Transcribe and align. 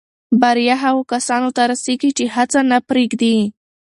بریا 0.41 0.75
هغو 0.83 1.01
کسانو 1.13 1.49
ته 1.55 1.61
رسېږي 1.71 2.11
چې 2.17 2.25
هڅه 2.35 2.59
نه 2.71 2.77
پرېږدي. 2.89 3.37